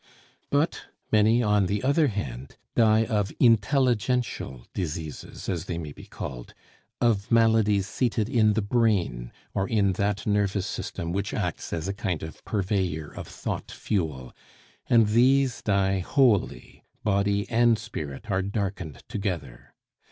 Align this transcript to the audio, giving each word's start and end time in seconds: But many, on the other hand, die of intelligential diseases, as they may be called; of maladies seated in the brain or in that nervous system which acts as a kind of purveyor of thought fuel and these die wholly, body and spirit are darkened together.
But 0.49 0.85
many, 1.11 1.43
on 1.43 1.67
the 1.67 1.83
other 1.83 2.07
hand, 2.07 2.57
die 2.75 3.05
of 3.05 3.29
intelligential 3.39 4.65
diseases, 4.73 5.47
as 5.47 5.65
they 5.65 5.77
may 5.77 5.91
be 5.91 6.05
called; 6.07 6.55
of 6.99 7.29
maladies 7.31 7.85
seated 7.85 8.27
in 8.27 8.53
the 8.53 8.63
brain 8.63 9.31
or 9.53 9.69
in 9.69 9.93
that 9.93 10.25
nervous 10.25 10.65
system 10.65 11.11
which 11.11 11.35
acts 11.35 11.71
as 11.71 11.87
a 11.87 11.93
kind 11.93 12.23
of 12.23 12.43
purveyor 12.45 13.09
of 13.13 13.27
thought 13.27 13.69
fuel 13.69 14.33
and 14.87 15.09
these 15.09 15.61
die 15.61 15.99
wholly, 15.99 16.83
body 17.03 17.47
and 17.47 17.77
spirit 17.77 18.31
are 18.31 18.41
darkened 18.41 19.03
together. 19.07 19.75